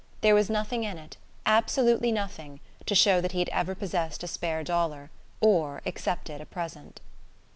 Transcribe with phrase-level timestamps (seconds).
[0.21, 4.27] There was nothing in it, absolutely nothing, to show that he had ever possessed a
[4.27, 7.01] spare dollar or accepted a present.